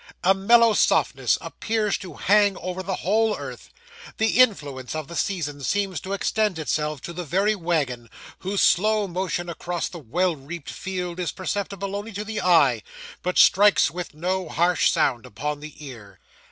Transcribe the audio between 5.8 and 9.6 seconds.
to extend itself to the very wagon, whose slow motion